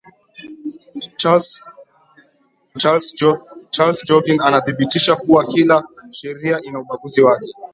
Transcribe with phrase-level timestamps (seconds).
[2.77, 3.15] charles
[4.05, 7.53] joughin anathibitisha kuwa kila sheria ina ubaguzi wake